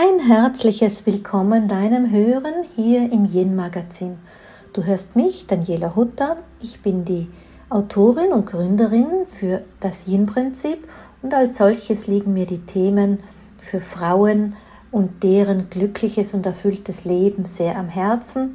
[0.00, 4.16] Ein herzliches Willkommen deinem Hören hier im Yin Magazin.
[4.72, 6.36] Du hörst mich, Daniela Hutter.
[6.60, 7.26] Ich bin die
[7.68, 9.08] Autorin und Gründerin
[9.40, 10.88] für das Yin Prinzip
[11.20, 13.18] und als solches liegen mir die Themen
[13.58, 14.54] für Frauen
[14.92, 18.54] und deren glückliches und erfülltes Leben sehr am Herzen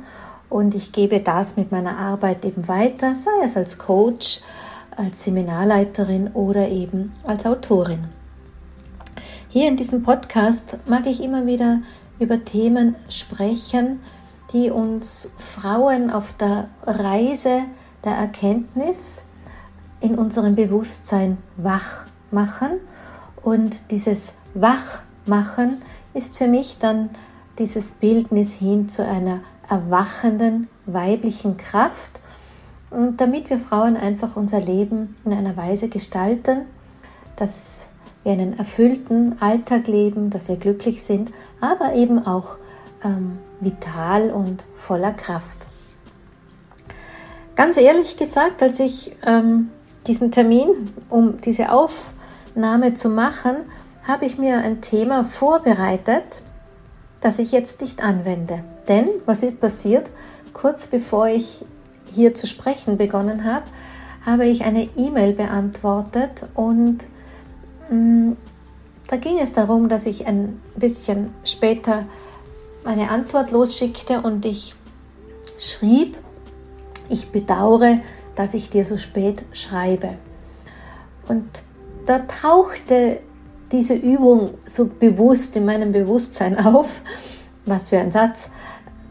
[0.49, 4.39] und ich gebe das mit meiner Arbeit eben weiter, sei es als Coach,
[4.95, 8.22] als Seminarleiterin oder eben als Autorin.
[9.53, 11.83] Hier in diesem Podcast mag ich immer wieder
[12.17, 13.99] über Themen sprechen,
[14.51, 17.65] die uns Frauen auf der Reise
[18.03, 19.27] der Erkenntnis
[20.01, 22.79] in unserem Bewusstsein wach machen.
[23.43, 25.83] Und dieses Wachmachen
[26.15, 27.11] ist für mich dann
[27.59, 32.21] dieses Bildnis hin zu einer erwachenden weiblichen Kraft.
[32.89, 36.61] Und damit wir Frauen einfach unser Leben in einer Weise gestalten,
[37.35, 37.92] dass
[38.23, 42.57] wir einen erfüllten Alltag leben, dass wir glücklich sind, aber eben auch
[43.03, 45.57] ähm, vital und voller Kraft.
[47.55, 49.69] Ganz ehrlich gesagt, als ich ähm,
[50.07, 53.57] diesen Termin, um diese Aufnahme zu machen,
[54.07, 56.23] habe ich mir ein Thema vorbereitet,
[57.21, 58.63] das ich jetzt nicht anwende.
[58.87, 60.09] Denn was ist passiert?
[60.53, 61.63] Kurz bevor ich
[62.13, 63.65] hier zu sprechen begonnen habe,
[64.25, 67.05] habe ich eine E-Mail beantwortet und
[69.07, 72.05] da ging es darum, dass ich ein bisschen später
[72.85, 74.75] eine Antwort losschickte und ich
[75.59, 76.17] schrieb,
[77.09, 77.99] ich bedauere,
[78.35, 80.15] dass ich dir so spät schreibe.
[81.27, 81.47] Und
[82.05, 83.19] da tauchte
[83.71, 86.89] diese Übung so bewusst in meinem Bewusstsein auf,
[87.65, 88.49] was für ein Satz,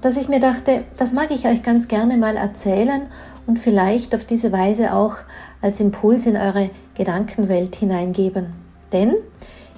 [0.01, 3.07] dass ich mir dachte, das mag ich euch ganz gerne mal erzählen
[3.47, 5.17] und vielleicht auf diese Weise auch
[5.61, 8.62] als Impuls in eure Gedankenwelt hineingeben.
[8.93, 9.15] Denn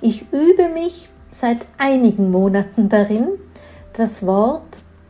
[0.00, 3.28] ich übe mich seit einigen Monaten darin,
[3.92, 4.62] das Wort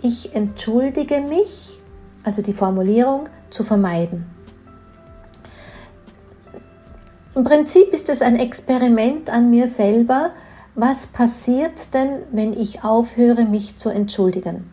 [0.03, 1.79] ich entschuldige mich,
[2.25, 4.27] also die Formulierung, zu vermeiden.
[7.35, 10.31] Im Prinzip ist es ein Experiment an mir selber.
[10.75, 14.71] Was passiert denn, wenn ich aufhöre, mich zu entschuldigen?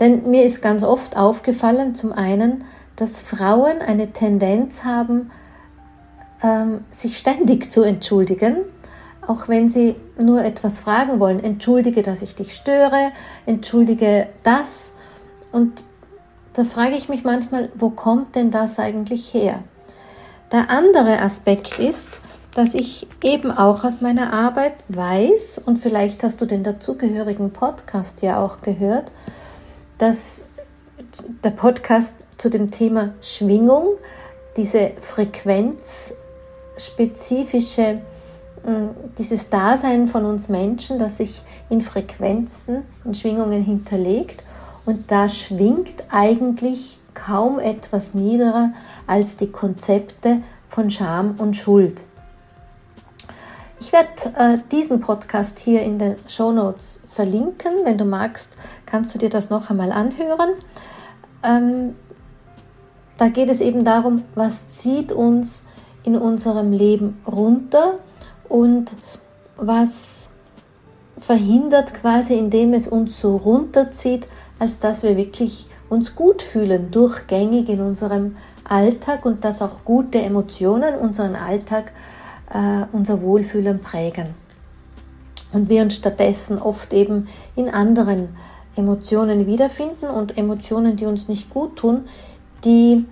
[0.00, 2.64] Denn mir ist ganz oft aufgefallen, zum einen,
[2.96, 5.30] dass Frauen eine Tendenz haben,
[6.90, 8.58] sich ständig zu entschuldigen,
[9.26, 11.42] auch wenn sie nur etwas fragen wollen.
[11.42, 13.12] Entschuldige, dass ich dich störe,
[13.46, 14.94] entschuldige das.
[15.52, 15.82] Und
[16.52, 19.64] da frage ich mich manchmal, wo kommt denn das eigentlich her?
[20.52, 22.08] Der andere Aspekt ist,
[22.54, 28.22] dass ich eben auch aus meiner Arbeit weiß, und vielleicht hast du den dazugehörigen Podcast
[28.22, 29.10] ja auch gehört,
[29.98, 30.42] dass
[31.42, 33.94] der Podcast zu dem Thema Schwingung,
[34.56, 36.14] diese Frequenz
[36.76, 38.00] spezifische,
[38.64, 44.42] mm, dieses Dasein von uns Menschen, das sich in Frequenzen, in Schwingungen hinterlegt.
[44.86, 48.72] Und da schwingt eigentlich kaum etwas niederer
[49.06, 52.02] als die Konzepte von Scham und Schuld.
[53.80, 57.72] Ich werde äh, diesen Podcast hier in den Show Notes verlinken.
[57.84, 58.54] Wenn du magst,
[58.86, 60.54] kannst du dir das noch einmal anhören.
[61.42, 61.94] Ähm,
[63.18, 65.66] da geht es eben darum, was zieht uns
[66.04, 67.98] in unserem Leben runter
[68.48, 68.92] und
[69.56, 70.30] was
[71.18, 74.26] verhindert quasi, indem es uns so runterzieht,
[74.58, 80.18] als dass wir wirklich uns gut fühlen, durchgängig in unserem Alltag und dass auch gute
[80.18, 81.92] Emotionen unseren Alltag,
[82.52, 84.34] äh, unser Wohlfühlen prägen.
[85.52, 88.30] Und wir uns stattdessen oft eben in anderen
[88.76, 92.04] Emotionen wiederfinden und Emotionen, die uns nicht gut tun,
[92.64, 93.04] die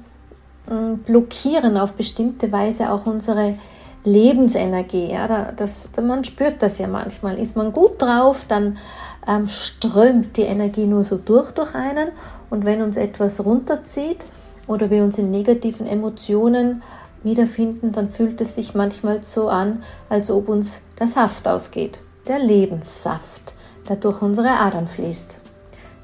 [0.66, 3.58] blockieren auf bestimmte Weise auch unsere
[4.04, 5.10] Lebensenergie.
[5.10, 7.38] Ja, das, man spürt das ja manchmal.
[7.38, 8.78] Ist man gut drauf, dann
[9.26, 12.08] ähm, strömt die Energie nur so durch durch einen.
[12.50, 14.24] Und wenn uns etwas runterzieht
[14.66, 16.82] oder wir uns in negativen Emotionen
[17.22, 22.00] wiederfinden, dann fühlt es sich manchmal so an, als ob uns der Saft ausgeht.
[22.26, 23.54] Der Lebenssaft,
[23.88, 25.38] der durch unsere Adern fließt.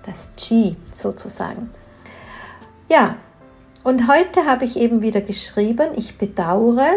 [0.06, 1.70] Das Qi sozusagen.
[2.88, 3.16] Ja,
[3.84, 6.94] und heute habe ich eben wieder geschrieben, ich bedauere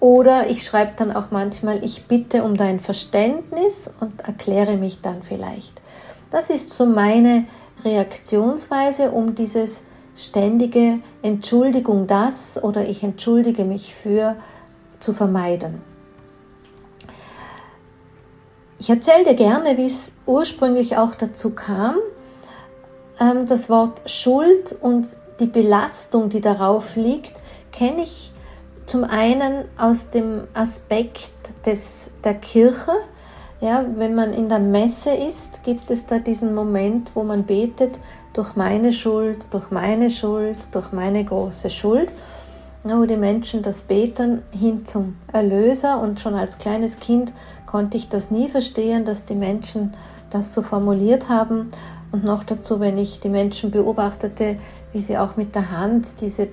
[0.00, 5.22] oder ich schreibe dann auch manchmal, ich bitte um dein Verständnis und erkläre mich dann
[5.22, 5.80] vielleicht.
[6.30, 7.46] Das ist so meine
[7.84, 9.84] Reaktionsweise, um dieses
[10.16, 14.36] ständige Entschuldigung das oder ich entschuldige mich für
[15.00, 15.82] zu vermeiden.
[18.78, 21.96] Ich erzähle dir gerne, wie es ursprünglich auch dazu kam.
[23.18, 25.06] Ähm, das Wort Schuld und
[25.40, 27.32] die Belastung, die darauf liegt,
[27.72, 28.32] kenne ich
[28.86, 31.30] zum einen aus dem Aspekt
[31.64, 32.92] des, der Kirche.
[33.60, 37.98] Ja, wenn man in der Messe ist, gibt es da diesen Moment, wo man betet,
[38.34, 42.10] durch meine Schuld, durch meine Schuld, durch meine große Schuld,
[42.82, 46.00] wo die Menschen das beten hin zum Erlöser.
[46.00, 47.32] Und schon als kleines Kind
[47.64, 49.94] konnte ich das nie verstehen, dass die Menschen
[50.30, 51.70] das so formuliert haben.
[52.14, 54.56] Und noch dazu, wenn ich die Menschen beobachtete,
[54.92, 56.46] wie sie auch mit der Hand diese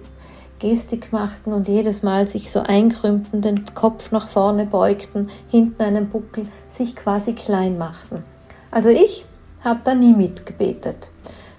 [0.58, 6.10] Gestik machten und jedes Mal sich so einkrümmten, den Kopf nach vorne beugten, hinten einen
[6.10, 8.24] Buckel, sich quasi klein machten.
[8.72, 9.24] Also ich
[9.64, 11.08] habe da nie mitgebetet.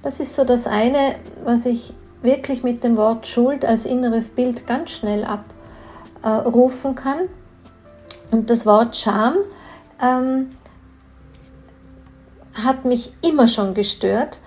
[0.02, 1.14] Das ist so das eine,
[1.44, 5.24] was ich wirklich mit dem Wort Schuld als inneres Bild ganz schnell
[6.22, 7.28] abrufen kann.
[8.32, 9.36] Und das Wort Scham
[10.02, 10.48] ähm,
[12.54, 14.38] hat mich immer schon gestört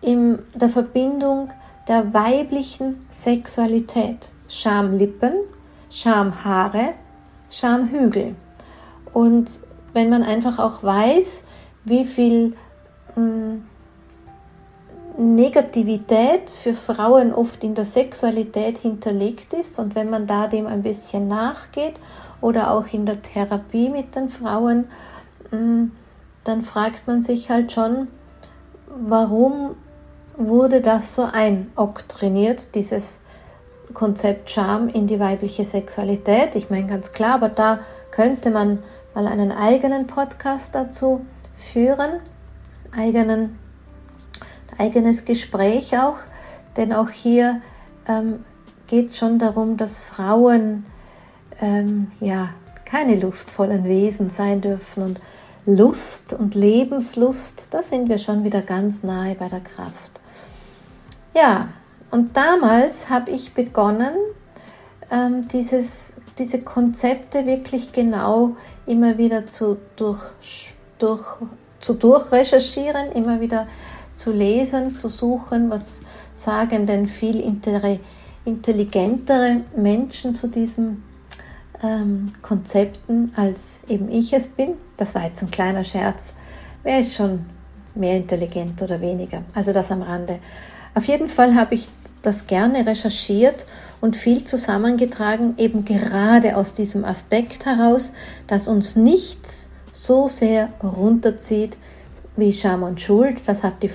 [0.00, 1.50] in der Verbindung
[1.88, 4.30] der weiblichen Sexualität.
[4.48, 5.32] Schamlippen,
[5.90, 6.94] Schamhaare,
[7.50, 8.34] Schamhügel.
[9.12, 9.60] Und
[9.92, 11.46] wenn man einfach auch weiß,
[11.84, 12.54] wie viel
[13.14, 13.64] mh, hm,
[15.16, 20.82] Negativität für Frauen oft in der Sexualität hinterlegt ist und wenn man da dem ein
[20.82, 21.94] bisschen nachgeht
[22.40, 24.86] oder auch in der Therapie mit den Frauen,
[25.50, 25.92] hm,
[26.44, 28.08] dann fragt man sich halt schon,
[28.86, 29.76] warum
[30.36, 33.20] wurde das so einoktriniert, dieses
[33.92, 36.54] Konzept Scham in die weibliche Sexualität.
[36.54, 37.80] Ich meine ganz klar, aber da
[38.10, 38.82] könnte man
[39.14, 41.24] mal einen eigenen Podcast dazu
[41.54, 42.20] führen,
[42.96, 43.58] eigenen,
[44.78, 46.16] eigenes Gespräch auch,
[46.76, 47.60] denn auch hier
[48.08, 48.44] ähm,
[48.86, 50.84] geht schon darum, dass Frauen
[51.60, 52.50] ähm, ja
[52.84, 55.20] keine lustvollen Wesen sein dürfen und
[55.66, 60.20] Lust und Lebenslust, da sind wir schon wieder ganz nahe bei der Kraft.
[61.34, 61.68] Ja,
[62.10, 64.14] und damals habe ich begonnen,
[65.10, 68.56] ähm, dieses, diese Konzepte wirklich genau
[68.86, 70.20] immer wieder zu, durch,
[70.98, 71.24] durch,
[71.80, 73.66] zu durchrecherchieren, immer wieder
[74.14, 76.00] zu lesen, zu suchen, was
[76.34, 77.40] sagen denn viel
[78.44, 81.02] intelligentere Menschen zu diesen
[81.82, 84.74] ähm, Konzepten, als eben ich es bin.
[84.96, 86.34] Das war jetzt ein kleiner Scherz.
[86.82, 87.46] Wer ist schon
[87.94, 89.42] mehr intelligent oder weniger?
[89.54, 90.38] Also das am Rande.
[90.94, 91.88] Auf jeden Fall habe ich
[92.22, 93.66] das gerne recherchiert
[94.00, 98.12] und viel zusammengetragen, eben gerade aus diesem Aspekt heraus,
[98.46, 101.76] dass uns nichts so sehr runterzieht
[102.36, 103.42] wie Scham und Schuld.
[103.46, 103.90] Das hat die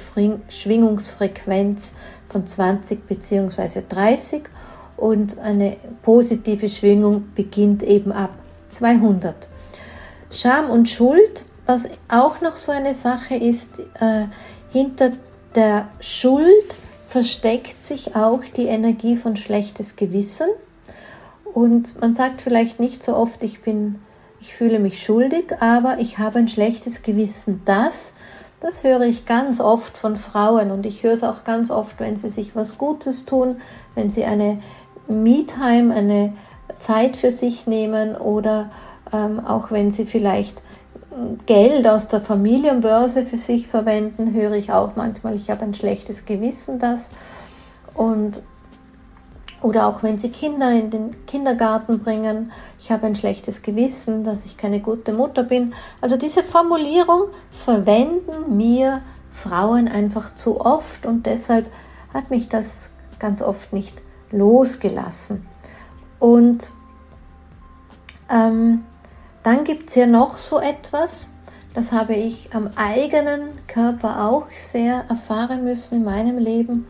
[0.50, 1.96] Schwingungsfrequenz
[2.30, 3.84] von 20 bzw.
[3.88, 4.44] 30
[4.98, 8.32] und eine positive Schwingung beginnt eben ab
[8.70, 9.48] 200.
[10.32, 14.26] Scham und Schuld, was auch noch so eine Sache ist, äh,
[14.72, 15.12] hinter
[15.56, 16.76] der Schuld
[17.08, 20.48] versteckt sich auch die Energie von schlechtes Gewissen.
[21.54, 23.96] Und man sagt vielleicht nicht so oft, ich bin,
[24.40, 27.64] ich fühle mich schuldig, aber ich habe ein schlechtes Gewissen.
[27.66, 28.14] Das,
[28.62, 32.18] das höre ich ganz oft von Frauen und ich höre es auch ganz oft, wenn
[32.18, 33.58] sie sich was Gutes tun,
[33.96, 34.60] wenn sie eine
[35.08, 36.34] Me-Time, eine
[36.78, 38.70] Zeit für sich nehmen oder
[39.12, 40.62] ähm, auch wenn sie vielleicht
[41.46, 46.26] Geld aus der Familienbörse für sich verwenden, höre ich auch manchmal, ich habe ein schlechtes
[46.26, 47.10] Gewissen das.
[47.94, 48.44] Und,
[49.62, 54.46] oder auch wenn sie Kinder in den Kindergarten bringen, ich habe ein schlechtes Gewissen, dass
[54.46, 55.74] ich keine gute Mutter bin.
[56.00, 59.02] Also diese Formulierung verwenden mir
[59.34, 61.66] Frauen einfach zu oft und deshalb
[62.14, 63.98] hat mich das ganz oft nicht
[64.32, 65.46] losgelassen.
[66.20, 66.70] Und
[68.30, 68.84] ähm,
[69.50, 71.32] dann gibt es ja noch so etwas,
[71.74, 76.86] das habe ich am eigenen Körper auch sehr erfahren müssen in meinem Leben,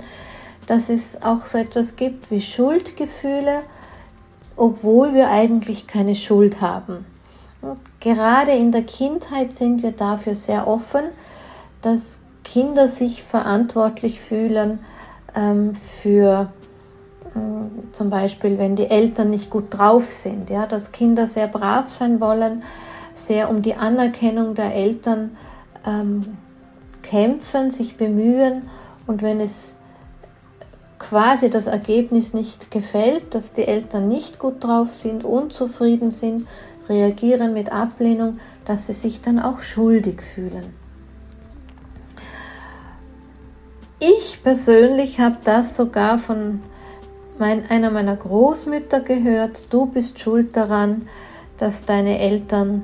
[0.67, 3.61] dass es auch so etwas gibt wie Schuldgefühle,
[4.57, 7.05] obwohl wir eigentlich keine Schuld haben.
[7.61, 11.05] Und gerade in der Kindheit sind wir dafür sehr offen,
[11.81, 14.79] dass Kinder sich verantwortlich fühlen
[15.33, 16.51] ähm, für
[17.91, 22.19] zum Beispiel, wenn die Eltern nicht gut drauf sind, ja, dass Kinder sehr brav sein
[22.19, 22.63] wollen,
[23.13, 25.37] sehr um die Anerkennung der Eltern
[25.85, 26.37] ähm,
[27.03, 28.63] kämpfen, sich bemühen
[29.07, 29.75] und wenn es
[30.99, 36.47] quasi das Ergebnis nicht gefällt, dass die Eltern nicht gut drauf sind, unzufrieden sind,
[36.87, 40.73] reagieren mit Ablehnung, dass sie sich dann auch schuldig fühlen.
[43.99, 46.61] Ich persönlich habe das sogar von
[47.39, 51.07] mein, einer meiner Großmütter gehört, du bist schuld daran,
[51.57, 52.83] dass deine Eltern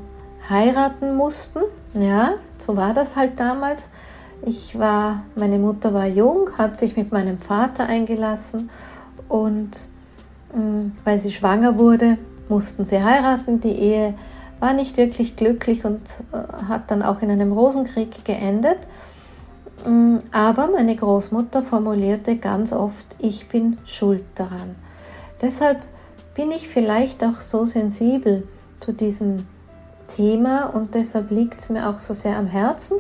[0.50, 1.60] heiraten mussten.
[1.94, 3.84] Ja, so war das halt damals.
[4.46, 8.70] Ich war, meine Mutter war jung, hat sich mit meinem Vater eingelassen
[9.30, 9.72] und
[10.54, 12.18] mh, mm, weil sie schwanger wurde,
[12.50, 13.60] mussten sie heiraten.
[13.62, 14.14] Die Ehe
[14.60, 18.78] war nicht wirklich glücklich und äh, hat dann auch in einem Rosenkrieg geendet.
[19.86, 24.76] Mm, aber meine Großmutter formulierte ganz oft, ich bin schuld daran.
[25.42, 25.82] Deshalb
[26.34, 28.48] bin ich vielleicht auch so sensibel
[28.80, 29.46] zu diesem
[30.08, 32.98] Thema und deshalb liegt es mir auch so sehr am Herzen,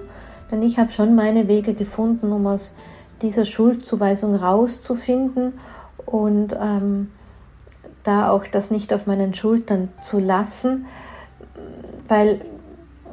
[0.51, 2.75] denn ich habe schon meine Wege gefunden, um aus
[3.21, 5.53] dieser Schuldzuweisung rauszufinden
[6.05, 7.11] und ähm,
[8.03, 10.85] da auch das nicht auf meinen Schultern zu lassen,
[12.07, 12.41] weil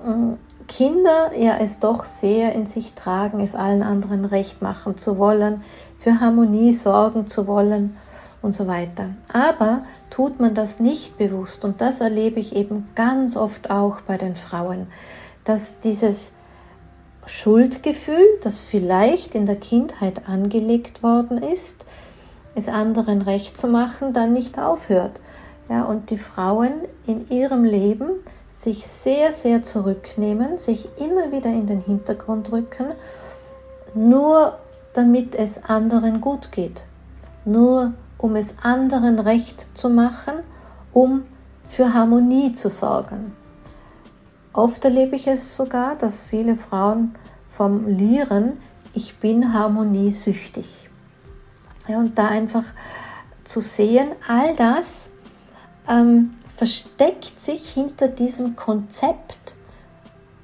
[0.05, 0.37] äh,
[0.75, 5.63] Kinder ja es doch sehr in sich tragen, es allen anderen recht machen zu wollen,
[5.99, 7.95] für Harmonie sorgen zu wollen
[8.41, 9.11] und so weiter.
[9.31, 14.17] Aber tut man das nicht bewusst, und das erlebe ich eben ganz oft auch bei
[14.17, 14.87] den Frauen,
[15.45, 16.33] dass dieses
[17.27, 21.85] Schuldgefühl, das vielleicht in der Kindheit angelegt worden ist,
[22.55, 25.21] es anderen recht zu machen, dann nicht aufhört.
[25.69, 26.73] Ja, und die Frauen
[27.07, 28.09] in ihrem Leben
[28.63, 32.93] sich sehr, sehr zurücknehmen, sich immer wieder in den Hintergrund rücken,
[33.93, 34.57] nur
[34.95, 36.85] damit es anderen gut geht,
[37.45, 40.35] nur um es anderen recht zu machen,
[40.93, 41.25] um
[41.71, 43.35] für Harmonie zu sorgen.
[44.53, 47.17] Oft erlebe ich es sogar, dass viele Frauen
[47.57, 48.59] formulieren,
[48.95, 50.67] ich bin harmoniesüchtig.
[51.89, 52.65] Ja, und da einfach
[53.43, 55.11] zu sehen, all das
[55.89, 56.31] ähm,
[56.63, 59.55] versteckt sich hinter diesem Konzept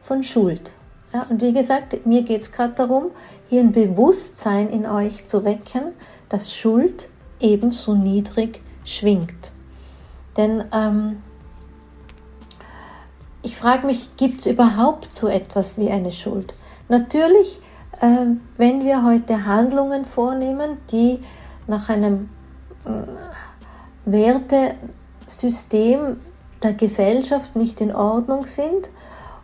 [0.02, 0.72] von Schuld.
[1.12, 3.12] Ja, und wie gesagt, mir geht es gerade darum,
[3.48, 5.92] hier ein Bewusstsein in euch zu wecken,
[6.28, 7.08] dass Schuld
[7.38, 9.52] ebenso niedrig schwingt.
[10.36, 11.22] Denn ähm,
[13.42, 16.52] ich frage mich, gibt es überhaupt so etwas wie eine Schuld?
[16.88, 17.60] Natürlich,
[18.00, 21.20] äh, wenn wir heute Handlungen vornehmen, die
[21.68, 22.28] nach einem
[22.86, 24.10] äh,
[25.28, 26.16] Wertesystem
[26.62, 28.88] der Gesellschaft nicht in Ordnung sind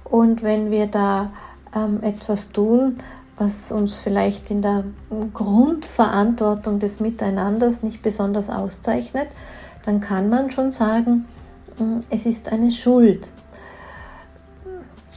[0.04, 1.30] und wenn wir da
[1.76, 3.00] ähm, etwas tun,
[3.36, 4.84] was uns vielleicht in der
[5.34, 9.28] Grundverantwortung des Miteinanders nicht besonders auszeichnet,
[9.84, 11.26] dann kann man schon sagen,
[11.76, 13.28] hm, es ist eine Schuld.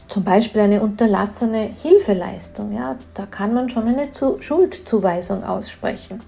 [0.10, 4.10] Zum Beispiel eine unterlassene Hilfeleistung, ja, da kann man schon eine
[4.40, 6.22] Schuldzuweisung aussprechen.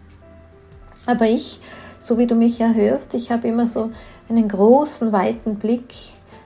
[1.05, 1.60] Aber ich,
[2.00, 3.91] so wie du mich ja hörst, ich habe immer so
[4.30, 5.94] einen großen, weiten Blick,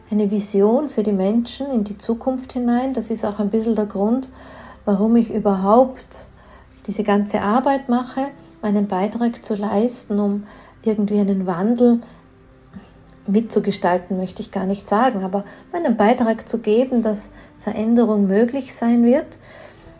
[0.09, 2.93] eine Vision für die Menschen in die Zukunft hinein.
[2.93, 4.27] Das ist auch ein bisschen der Grund,
[4.85, 6.25] warum ich überhaupt
[6.87, 8.27] diese ganze Arbeit mache,
[8.61, 10.43] meinen Beitrag zu leisten, um
[10.83, 12.01] irgendwie einen Wandel
[13.27, 17.29] mitzugestalten, möchte ich gar nicht sagen, aber meinen Beitrag zu geben, dass
[17.61, 19.27] Veränderung möglich sein wird.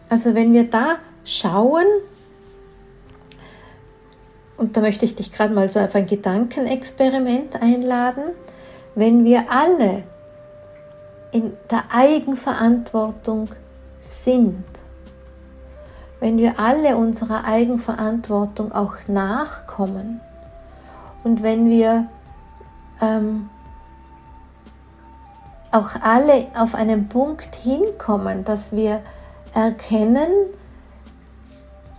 [0.10, 1.86] Also wenn wir da schauen,
[4.58, 8.24] und da möchte ich dich gerade mal so auf ein Gedankenexperiment einladen,
[8.96, 10.04] wenn wir alle
[11.32, 13.50] in der Eigenverantwortung
[14.02, 14.64] sind,
[16.20, 20.22] wenn wir alle unserer Eigenverantwortung auch nachkommen
[21.24, 22.08] und wenn wir
[23.02, 23.50] ähm,
[25.72, 29.02] auch alle auf einen Punkt hinkommen, dass wir
[29.56, 30.30] erkennen,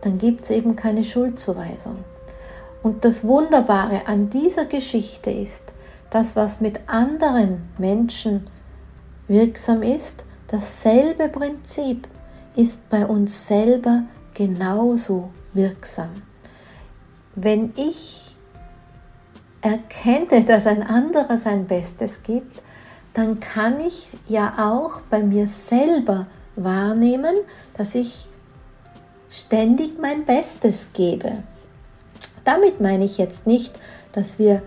[0.00, 1.98] dann gibt es eben keine Schuldzuweisung.
[2.82, 5.72] Und das Wunderbare an dieser Geschichte ist,
[6.10, 8.48] das, was mit anderen Menschen
[9.28, 12.08] wirksam ist, dasselbe Prinzip
[12.56, 14.02] ist bei uns selber
[14.34, 16.10] genauso wirksam.
[17.34, 18.36] Wenn ich
[19.62, 22.62] erkenne, dass ein anderer sein Bestes gibt,
[23.14, 27.34] dann kann ich ja auch bei mir selber wahrnehmen,
[27.76, 28.26] dass ich
[29.30, 31.42] ständig mein Bestes gebe.
[32.44, 33.78] Damit meine ich jetzt nicht,
[34.12, 34.62] dass wir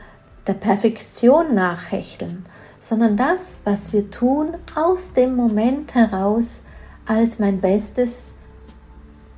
[0.48, 2.46] der Perfektion nachhechteln,
[2.80, 6.62] sondern das, was wir tun, aus dem Moment heraus
[7.06, 8.34] als mein Bestes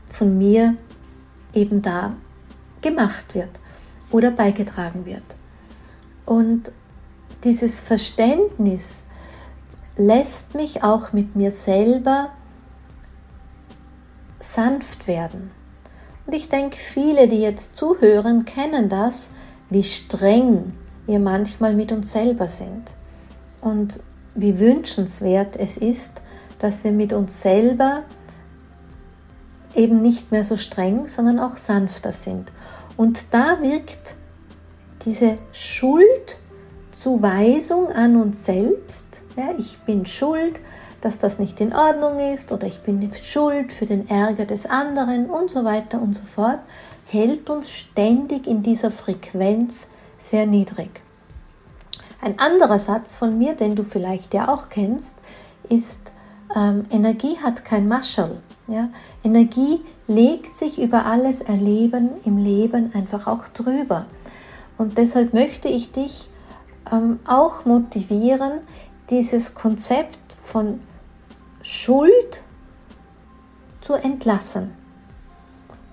[0.10, 0.76] von mir
[1.54, 2.16] eben da
[2.82, 3.50] gemacht wird
[4.12, 5.24] oder beigetragen wird.
[6.26, 6.72] Und
[7.44, 9.06] dieses Verständnis
[9.96, 12.30] lässt mich auch mit mir selber
[14.40, 15.52] sanft werden.
[16.26, 19.30] Und ich denke, viele, die jetzt zuhören, kennen das,
[19.70, 20.74] wie streng
[21.06, 22.94] wir manchmal mit uns selber sind.
[23.62, 24.02] Und
[24.36, 26.22] wie wünschenswert es ist,
[26.60, 28.04] dass wir mit uns selber
[29.78, 32.52] eben nicht mehr so streng, sondern auch sanfter sind.
[32.98, 34.16] Und da wirkt
[35.06, 40.60] diese Schuldzuweisung an uns selbst, ja, ich bin schuld,
[41.02, 45.30] dass das nicht in Ordnung ist oder ich bin schuld für den Ärger des anderen
[45.30, 46.58] und so weiter und so fort,
[47.06, 50.90] hält uns ständig in dieser Frequenz sehr niedrig.
[52.20, 55.20] Ein anderer Satz von mir, den du vielleicht ja auch kennst,
[55.70, 56.12] ist,
[56.56, 58.42] ähm, Energie hat kein Maschel.
[58.68, 58.90] Ja?
[59.24, 64.06] Energie legt sich über alles Erleben im Leben einfach auch drüber.
[64.78, 66.30] Und deshalb möchte ich dich
[66.92, 68.60] ähm, auch motivieren,
[69.10, 70.82] dieses Konzept von
[71.62, 72.44] Schuld
[73.82, 74.72] zu entlassen.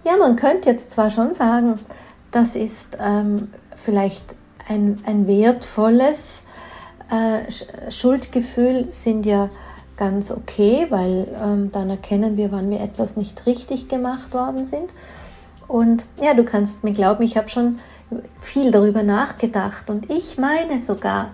[0.04, 1.78] Ja, man könnte jetzt zwar schon sagen,
[2.30, 4.34] das ist ähm, vielleicht
[4.68, 6.44] ein, ein wertvolles
[7.10, 9.48] äh, Schuldgefühl, sind ja
[9.96, 14.90] ganz okay, weil ähm, dann erkennen wir, wann wir etwas nicht richtig gemacht worden sind.
[15.68, 17.78] Und ja, du kannst mir glauben, ich habe schon
[18.40, 21.30] viel darüber nachgedacht und ich meine sogar,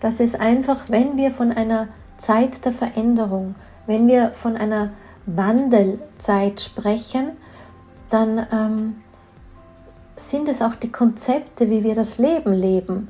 [0.00, 3.54] dass es einfach, wenn wir von einer Zeit der Veränderung,
[3.86, 4.90] wenn wir von einer
[5.26, 7.30] Wandelzeit sprechen,
[8.10, 8.96] dann ähm,
[10.16, 13.08] sind es auch die Konzepte, wie wir das Leben leben,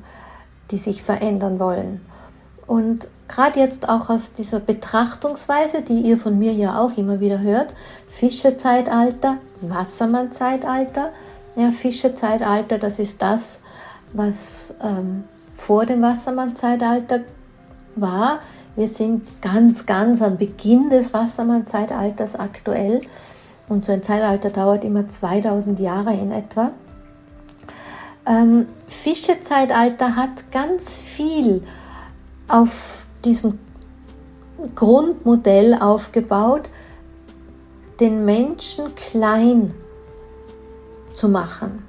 [0.71, 2.01] die sich verändern wollen.
[2.67, 7.39] Und gerade jetzt auch aus dieser Betrachtungsweise, die ihr von mir ja auch immer wieder
[7.39, 7.73] hört,
[8.07, 11.11] Fischezeitalter, Wassermannzeitalter.
[11.55, 13.59] Ja, Fischezeitalter, das ist das,
[14.13, 15.23] was ähm,
[15.55, 17.21] vor dem Wassermannzeitalter
[17.95, 18.39] war.
[18.75, 23.01] Wir sind ganz, ganz am Beginn des Wassermann-Zeitalters aktuell.
[23.69, 26.71] Und so ein Zeitalter dauert immer 2000 Jahre in etwa.
[28.27, 31.63] Ähm, Fischezeitalter hat ganz viel
[32.47, 33.59] auf diesem
[34.75, 36.69] Grundmodell aufgebaut,
[37.99, 39.73] den Menschen klein
[41.13, 41.85] zu machen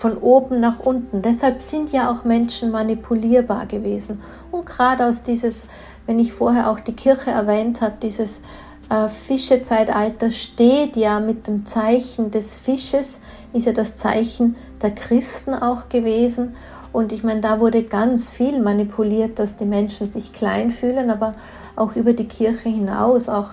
[0.00, 1.20] von oben nach unten.
[1.20, 4.22] Deshalb sind ja auch Menschen manipulierbar gewesen.
[4.50, 5.66] Und gerade aus dieses,
[6.06, 8.40] wenn ich vorher auch die Kirche erwähnt habe, dieses
[8.88, 13.20] äh, Fischezeitalter steht ja mit dem Zeichen des Fisches,
[13.52, 16.54] ist ja das Zeichen der Christen auch gewesen.
[16.92, 21.34] Und ich meine, da wurde ganz viel manipuliert, dass die Menschen sich klein fühlen, aber
[21.76, 23.50] auch über die Kirche hinaus, auch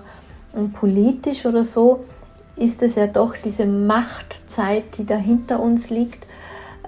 [0.56, 2.06] ähm, politisch oder so,
[2.56, 6.26] ist es ja doch diese Machtzeit, die da hinter uns liegt,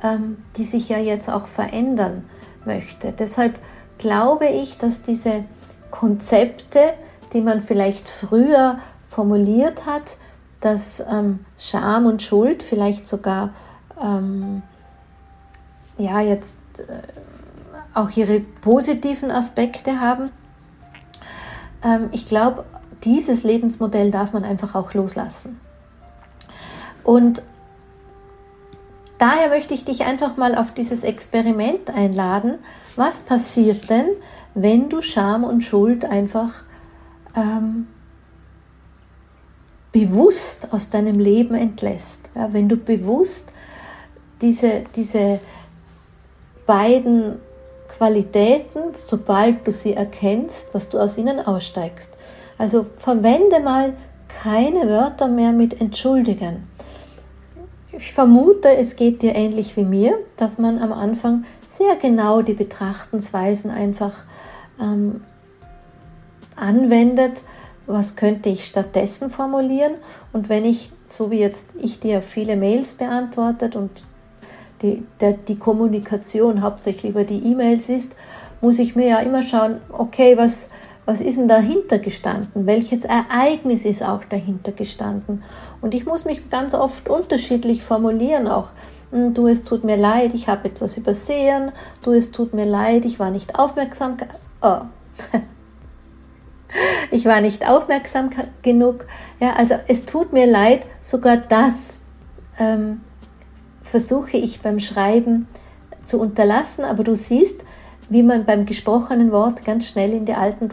[0.04, 2.26] ähm, die sich ja jetzt auch verändern
[2.66, 3.14] möchte.
[3.18, 3.60] Deshalb
[4.00, 5.44] glaube ich, dass diese
[5.92, 6.94] Konzepte,
[7.34, 10.18] die man vielleicht früher formuliert hat,
[10.62, 13.54] dass ähm, Scham und Schuld vielleicht sogar
[14.02, 14.64] ähm,
[16.00, 17.02] ja jetzt äh,
[17.94, 20.32] auch ihre positiven Aspekte haben.
[21.84, 22.66] Ähm, ich glaube,
[23.04, 25.60] dieses Lebensmodell darf man einfach auch loslassen.
[27.04, 27.42] Und
[29.18, 32.60] daher möchte ich dich einfach mal auf dieses Experiment einladen.
[32.96, 34.10] Was passiert denn,
[34.54, 36.64] wenn du Scham und Schuld einfach
[37.36, 37.88] ähm,
[39.92, 42.22] bewusst aus deinem Leben entlässt?
[42.36, 43.52] Ja, wenn du bewusst
[44.42, 45.40] diese, diese
[46.70, 47.40] beiden
[47.88, 52.16] Qualitäten, sobald du sie erkennst, dass du aus ihnen aussteigst.
[52.60, 53.94] Also verwende mal
[54.28, 56.68] keine Wörter mehr mit entschuldigen.
[57.92, 62.54] Ich vermute, es geht dir ähnlich wie mir, dass man am Anfang sehr genau die
[62.54, 64.14] Betrachtensweisen einfach
[64.80, 65.22] ähm,
[66.56, 67.34] anwendet.
[67.88, 69.94] Was könnte ich stattdessen formulieren?
[70.34, 74.04] Und wenn ich, so wie jetzt ich dir viele Mails beantwortet und
[74.82, 78.14] die, der, die Kommunikation hauptsächlich über die E-Mails ist,
[78.62, 80.70] muss ich mir ja immer schauen, okay, was,
[81.06, 82.66] was ist denn dahinter gestanden?
[82.66, 85.44] Welches Ereignis ist auch dahinter gestanden?
[85.82, 88.70] Und ich muss mich ganz oft unterschiedlich formulieren auch.
[89.12, 91.72] Hm, du, es tut mir leid, ich habe etwas übersehen.
[92.04, 94.18] Du, es tut mir leid, ich war nicht aufmerksam.
[94.62, 94.82] Oh.
[97.12, 98.30] ich war nicht aufmerksam
[98.62, 99.06] genug.
[99.40, 102.00] Ja, also es tut mir leid, sogar das
[102.60, 103.02] ähm,
[103.90, 105.48] versuche ich beim Schreiben
[106.06, 107.64] zu unterlassen, aber du siehst,
[108.10, 110.70] wie man beim gesprochenen Wort ganz schnell in die alten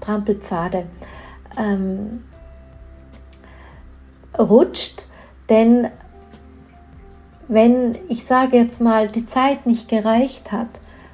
[0.00, 0.84] Trampelpfade
[1.58, 2.22] ähm,
[4.38, 5.04] rutscht,
[5.48, 5.88] denn
[7.48, 10.68] wenn ich sage jetzt mal, die Zeit nicht gereicht hat,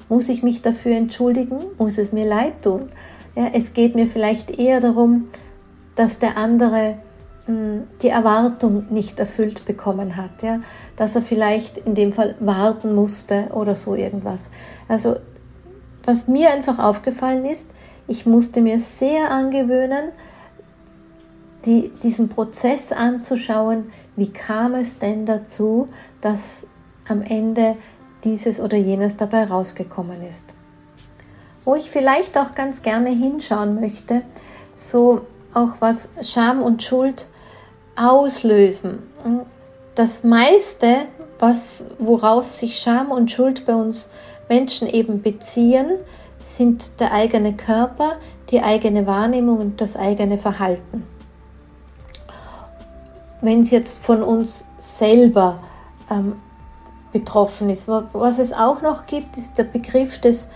[0.09, 2.89] muss ich mich dafür entschuldigen, muss es mir leid tun.
[3.35, 5.29] Ja, es geht mir vielleicht eher darum,
[5.95, 6.99] dass der andere
[7.47, 10.59] die Erwartung nicht erfüllt bekommen hat, ja,
[10.97, 14.49] dass er vielleicht in dem Fall warten musste oder so irgendwas.
[14.89, 15.15] Also
[16.03, 17.67] was mir einfach aufgefallen ist,
[18.07, 20.11] ich musste mir sehr angewöhnen,
[21.65, 25.87] die, diesen Prozess anzuschauen, wie kam es denn dazu,
[26.21, 26.63] dass
[27.07, 27.75] am Ende
[28.23, 30.53] dieses oder jenes dabei rausgekommen ist.
[31.65, 34.21] Wo ich vielleicht auch ganz gerne hinschauen möchte,
[34.75, 35.21] so
[35.53, 37.27] auch was Scham und Schuld
[37.97, 38.99] auslösen.
[39.95, 41.05] Das meiste,
[41.39, 44.11] was, worauf sich Scham und Schuld bei uns
[44.47, 45.97] Menschen eben beziehen,
[46.43, 48.17] sind der eigene Körper,
[48.51, 51.03] die eigene Wahrnehmung und das eigene Verhalten
[53.41, 55.59] wenn es jetzt von uns selber
[56.09, 56.33] ähm,
[57.11, 57.87] betroffen ist.
[57.87, 60.47] Was es auch noch gibt, ist der Begriff des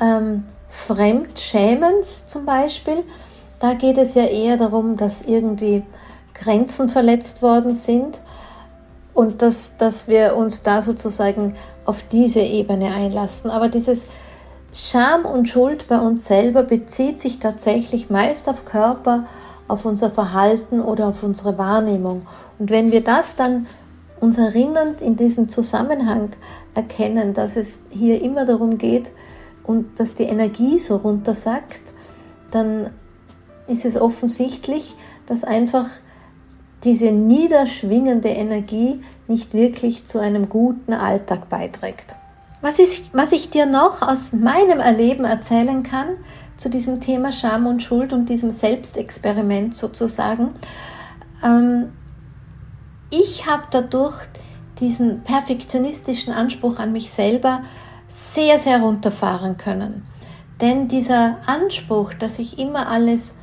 [0.00, 3.04] ähm, Fremdschämens zum Beispiel.
[3.60, 5.82] Da geht es ja eher darum, dass irgendwie
[6.38, 8.18] Grenzen verletzt worden sind
[9.14, 13.50] und dass, dass wir uns da sozusagen auf diese Ebene einlassen.
[13.50, 14.04] Aber dieses
[14.72, 19.24] Scham und Schuld bei uns selber bezieht sich tatsächlich meist auf Körper,
[19.68, 22.26] auf unser Verhalten oder auf unsere Wahrnehmung.
[22.58, 23.66] Und wenn wir das dann
[24.20, 26.30] uns erinnernd in diesem Zusammenhang
[26.74, 29.10] erkennen, dass es hier immer darum geht
[29.64, 31.80] und dass die Energie so runtersackt,
[32.50, 32.90] dann
[33.66, 34.94] ist es offensichtlich,
[35.26, 35.88] dass einfach
[36.84, 42.16] diese niederschwingende Energie nicht wirklich zu einem guten Alltag beiträgt.
[42.60, 46.08] Was ich, was ich dir noch aus meinem Erleben erzählen kann,
[46.56, 50.50] zu diesem Thema Scham und Schuld und diesem Selbstexperiment sozusagen.
[51.44, 51.92] Ähm,
[53.10, 54.16] ich habe dadurch
[54.80, 57.62] diesen perfektionistischen Anspruch an mich selber
[58.08, 60.06] sehr, sehr runterfahren können.
[60.60, 63.36] Denn dieser Anspruch, dass ich immer alles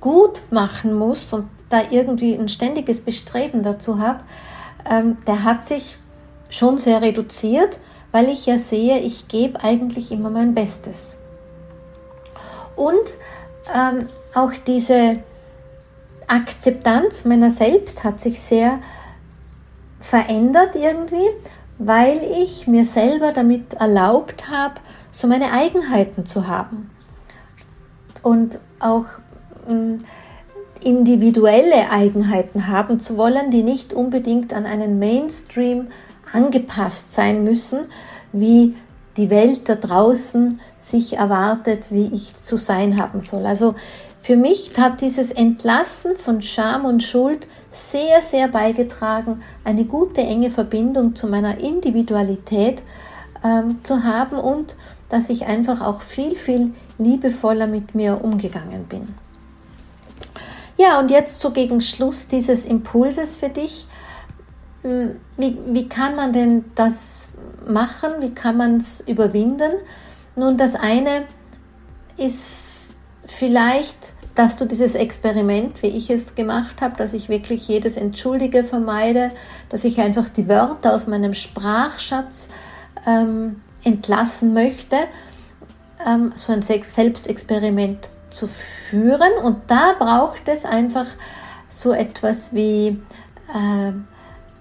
[0.00, 4.24] gut machen muss und da irgendwie ein ständiges Bestreben dazu habe,
[4.88, 5.96] ähm, der hat sich
[6.48, 7.78] schon sehr reduziert,
[8.12, 11.18] weil ich ja sehe, ich gebe eigentlich immer mein Bestes.
[12.76, 12.94] Und
[13.74, 15.20] ähm, auch diese
[16.28, 18.78] Akzeptanz meiner selbst hat sich sehr
[20.00, 21.28] verändert irgendwie,
[21.78, 24.74] weil ich mir selber damit erlaubt habe,
[25.12, 26.90] so meine Eigenheiten zu haben.
[28.22, 29.06] Und auch
[29.68, 30.04] ähm,
[30.82, 35.88] individuelle Eigenheiten haben zu wollen, die nicht unbedingt an einen Mainstream
[36.32, 37.86] angepasst sein müssen,
[38.32, 38.76] wie
[39.16, 43.46] die Welt da draußen sich erwartet, wie ich zu sein haben soll.
[43.46, 43.74] Also
[44.22, 50.50] für mich hat dieses Entlassen von Scham und Schuld sehr, sehr beigetragen, eine gute, enge
[50.50, 52.82] Verbindung zu meiner Individualität
[53.44, 54.76] ähm, zu haben und
[55.08, 59.14] dass ich einfach auch viel, viel liebevoller mit mir umgegangen bin.
[60.76, 63.86] Ja, und jetzt so gegen Schluss dieses Impulses für dich.
[64.82, 67.34] Hm, wie, wie kann man denn das
[67.66, 68.12] machen?
[68.20, 69.72] Wie kann man es überwinden?
[70.34, 71.24] Nun, das eine
[72.18, 72.94] ist
[73.26, 73.96] vielleicht,
[74.34, 79.32] dass du dieses Experiment, wie ich es gemacht habe, dass ich wirklich jedes Entschuldige vermeide,
[79.70, 82.50] dass ich einfach die Wörter aus meinem Sprachschatz
[83.06, 84.96] ähm, entlassen möchte,
[86.06, 89.32] ähm, so ein Selbstexperiment zu führen.
[89.42, 91.06] Und da braucht es einfach
[91.68, 93.00] so etwas wie
[93.52, 93.92] äh,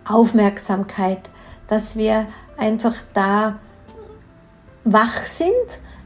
[0.08, 1.30] Aufmerksamkeit,
[1.68, 3.60] dass wir einfach da
[4.84, 5.52] wach sind,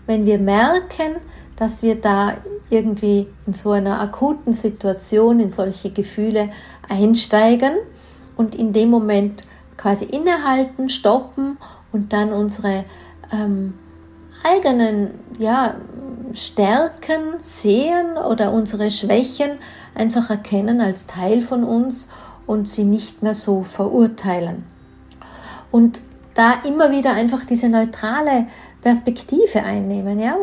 [0.05, 1.17] wenn wir merken,
[1.55, 2.37] dass wir da
[2.69, 6.49] irgendwie in so einer akuten Situation in solche Gefühle
[6.87, 7.73] einsteigen
[8.37, 9.43] und in dem Moment
[9.75, 11.57] quasi innehalten, stoppen
[11.91, 12.85] und dann unsere
[13.31, 13.73] ähm,
[14.43, 15.75] eigenen ja,
[16.33, 19.51] Stärken sehen oder unsere Schwächen
[19.95, 22.09] einfach erkennen als Teil von uns
[22.45, 24.63] und sie nicht mehr so verurteilen.
[25.71, 26.01] Und
[26.33, 28.47] da immer wieder einfach diese neutrale
[28.81, 30.19] Perspektive einnehmen.
[30.19, 30.37] Ja?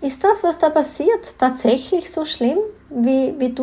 [0.00, 2.58] Ist das, was da passiert, tatsächlich so schlimm,
[2.90, 3.54] wie, wie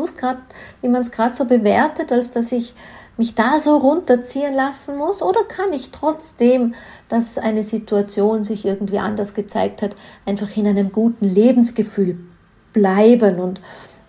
[0.82, 2.74] wie man es gerade so bewertet, als dass ich
[3.18, 5.22] mich da so runterziehen lassen muss?
[5.22, 6.74] Oder kann ich trotzdem,
[7.10, 9.96] dass eine Situation sich irgendwie anders gezeigt hat,
[10.26, 12.18] einfach in einem guten Lebensgefühl
[12.74, 13.62] bleiben und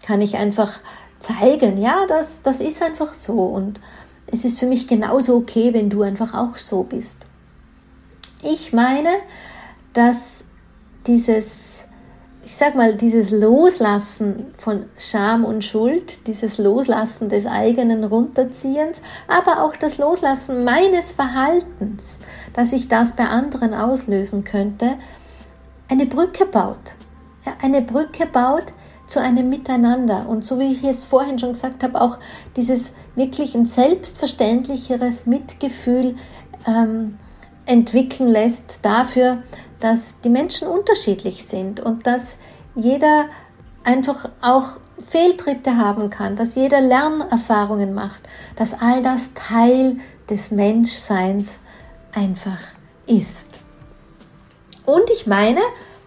[0.02, 0.80] kann ich einfach
[1.18, 3.80] zeigen, ja, das, das ist einfach so und
[4.26, 7.26] es ist für mich genauso okay, wenn du einfach auch so bist.
[8.42, 9.10] Ich meine,
[9.92, 10.44] dass
[11.06, 11.84] dieses,
[12.44, 19.64] ich sag mal, dieses Loslassen von Scham und Schuld, dieses Loslassen des eigenen Runterziehens, aber
[19.64, 22.20] auch das Loslassen meines Verhaltens,
[22.52, 24.96] dass ich das bei anderen auslösen könnte,
[25.88, 26.94] eine Brücke baut.
[27.46, 28.72] Ja, eine Brücke baut
[29.06, 30.28] zu einem Miteinander.
[30.28, 32.18] Und so wie ich es vorhin schon gesagt habe, auch
[32.56, 36.16] dieses wirklich ein selbstverständlicheres Mitgefühl
[36.66, 37.18] ähm,
[37.66, 39.42] entwickeln lässt dafür,
[39.84, 42.38] dass die Menschen unterschiedlich sind und dass
[42.74, 43.26] jeder
[43.84, 48.22] einfach auch Fehltritte haben kann, dass jeder Lernerfahrungen macht,
[48.56, 49.98] dass all das Teil
[50.30, 51.58] des Menschseins
[52.14, 52.60] einfach
[53.06, 53.58] ist.
[54.86, 55.60] Und ich meine,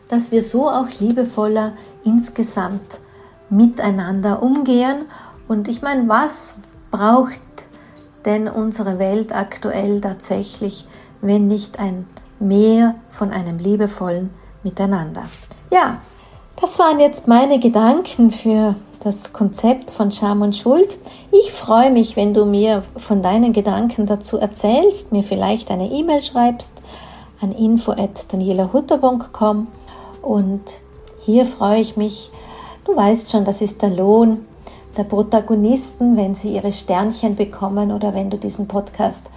[0.09, 2.97] dass wir so auch liebevoller insgesamt
[3.51, 5.05] miteinander umgehen.
[5.47, 7.37] Und ich meine, was braucht
[8.25, 10.87] denn unsere Welt aktuell tatsächlich,
[11.21, 12.07] wenn nicht ein
[12.39, 14.31] Mehr von einem liebevollen
[14.63, 15.23] Miteinander?
[15.71, 15.97] Ja,
[16.61, 20.97] das waren jetzt meine Gedanken für das Konzept von Scham und Schuld.
[21.31, 26.23] Ich freue mich, wenn du mir von deinen Gedanken dazu erzählst, mir vielleicht eine E-Mail
[26.23, 26.71] schreibst
[27.41, 29.67] an info@danielahutter.com
[30.21, 30.61] und
[31.25, 32.31] hier freue ich mich.
[32.85, 34.45] Du weißt schon, das ist der Lohn
[34.97, 39.27] der Protagonisten, wenn sie ihre Sternchen bekommen oder wenn du diesen Podcast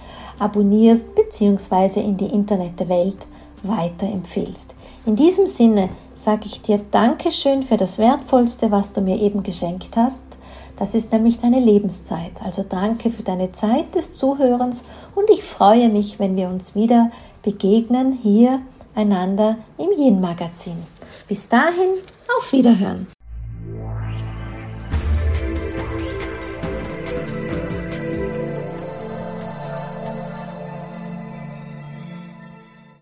[0.41, 2.01] abonnierst bzw.
[2.01, 3.17] in die Internetwelt
[3.63, 4.73] weiterempfehlst.
[5.05, 9.95] In diesem Sinne sage ich dir Dankeschön für das Wertvollste, was du mir eben geschenkt
[9.95, 10.23] hast.
[10.77, 12.31] Das ist nämlich deine Lebenszeit.
[12.43, 17.11] Also danke für deine Zeit des Zuhörens und ich freue mich, wenn wir uns wieder
[17.43, 18.61] begegnen hier
[18.95, 20.77] einander im Yin Magazin.
[21.27, 21.93] Bis dahin,
[22.37, 23.07] auf Wiederhören.